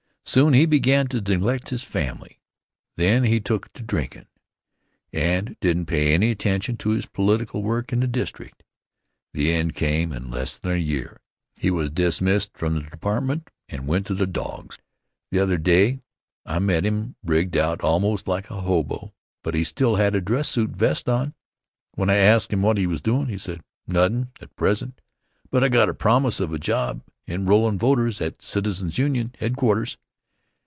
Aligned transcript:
Soon 0.23 0.53
he 0.53 0.65
began 0.65 1.07
to 1.07 1.19
neglect 1.19 1.71
his 1.71 1.83
family. 1.83 2.39
Then 2.95 3.25
he 3.25 3.41
took 3.41 3.69
to 3.73 3.83
drinkin', 3.83 4.27
and 5.11 5.57
didn't 5.59 5.87
pay 5.87 6.13
any 6.13 6.31
attention 6.31 6.77
to 6.77 6.91
his 6.91 7.05
political 7.05 7.63
work 7.63 7.91
in 7.91 7.99
the 7.99 8.07
district. 8.07 8.63
The 9.33 9.51
end 9.51 9.75
came 9.75 10.13
in 10.13 10.31
less 10.31 10.57
than 10.57 10.71
a 10.71 10.75
year. 10.77 11.19
He 11.57 11.69
was 11.69 11.89
dismissed 11.89 12.55
from 12.57 12.75
the 12.75 12.81
department 12.89 13.49
and 13.67 13.87
went 13.87 14.05
to 14.07 14.13
the 14.15 14.25
dogs. 14.27 14.79
The 15.31 15.39
other 15.39 15.57
day 15.57 15.99
I 16.45 16.59
met 16.59 16.85
him 16.85 17.17
rigged 17.25 17.57
out 17.57 17.81
almost 17.81 18.25
like 18.25 18.49
a 18.49 18.61
hobo, 18.61 19.13
but 19.43 19.53
he 19.53 19.65
still 19.65 19.97
had 19.97 20.15
a 20.15 20.21
dress 20.21 20.47
suit 20.47 20.69
vest 20.69 21.09
on. 21.09 21.33
When 21.95 22.09
I 22.09 22.15
asked 22.15 22.53
him 22.53 22.61
what 22.61 22.77
he 22.77 22.87
was 22.87 23.01
doin', 23.01 23.25
he 23.27 23.37
said: 23.37 23.59
"Nothin' 23.85 24.31
at 24.39 24.55
present, 24.55 25.01
but 25.49 25.61
I 25.61 25.67
got 25.67 25.89
a 25.89 25.93
promise 25.93 26.39
of 26.39 26.53
a 26.53 26.59
job 26.59 27.03
enrollin' 27.27 27.77
voters 27.77 28.21
at 28.21 28.41
Citizens' 28.41 28.97
Union 28.97 29.35
head 29.39 29.57
quarters." 29.57 29.97